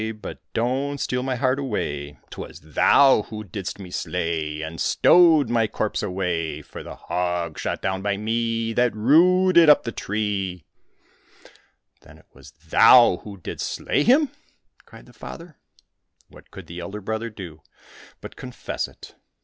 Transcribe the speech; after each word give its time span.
But 0.19 0.39
don't 0.55 0.97
steal 0.97 1.21
my 1.21 1.33
hear 1.35 1.37
my 1.37 1.41
heart 1.41 1.59
away! 1.59 2.13
169 2.35 2.71
COSSACK 2.71 2.73
FAIRY 2.73 2.73
TALES 2.73 2.73
^Twas 2.73 2.73
thou 2.73 3.21
who 3.29 3.43
didst 3.43 3.77
me 3.79 3.91
slay^ 3.91 4.65
And 4.65 4.81
stowed 4.81 5.49
my 5.51 5.67
corpse 5.67 6.01
away^ 6.01 6.65
For 6.65 6.81
the 6.81 6.95
hog 6.95 7.59
shot 7.59 7.83
down 7.83 8.01
by 8.01 8.17
me. 8.17 8.73
That 8.73 8.95
rooted 8.95 9.69
up 9.69 9.83
the 9.83 9.91
tree 9.91 10.65
I 10.65 11.49
""Then 12.01 12.17
it 12.17 12.25
was 12.33 12.49
thou 12.69 13.17
who 13.17 13.37
didst 13.37 13.71
slay 13.71 14.01
him?" 14.03 14.29
cried 14.87 15.05
the 15.05 15.13
father. 15.13 15.57
What 16.29 16.49
could 16.49 16.65
the 16.65 16.79
elder 16.79 16.99
brother 16.99 17.29
do 17.29 17.61
but 18.21 18.35
confess 18.35 18.87
it 18.87 19.13